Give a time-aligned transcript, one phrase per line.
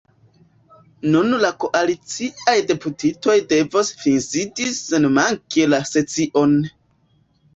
[1.15, 6.57] Nun la koaliciaj deputitoj devos finsidi senmanke la sesion.